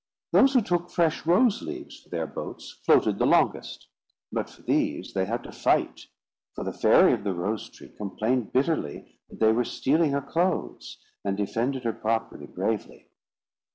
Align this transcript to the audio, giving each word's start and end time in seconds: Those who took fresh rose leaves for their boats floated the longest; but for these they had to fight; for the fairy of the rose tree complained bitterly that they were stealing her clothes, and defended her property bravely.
Those 0.31 0.55
who 0.55 0.61
took 0.63 0.89
fresh 0.89 1.27
rose 1.27 1.61
leaves 1.61 1.99
for 2.01 2.09
their 2.09 2.25
boats 2.25 2.71
floated 2.83 3.19
the 3.19 3.27
longest; 3.27 3.87
but 4.31 4.49
for 4.49 4.63
these 4.63 5.13
they 5.13 5.25
had 5.25 5.43
to 5.43 5.51
fight; 5.51 6.07
for 6.55 6.63
the 6.63 6.73
fairy 6.73 7.13
of 7.13 7.23
the 7.23 7.35
rose 7.35 7.69
tree 7.69 7.89
complained 7.89 8.51
bitterly 8.51 9.19
that 9.29 9.39
they 9.39 9.51
were 9.51 9.63
stealing 9.63 10.13
her 10.13 10.21
clothes, 10.23 10.97
and 11.23 11.37
defended 11.37 11.83
her 11.83 11.93
property 11.93 12.47
bravely. 12.47 13.09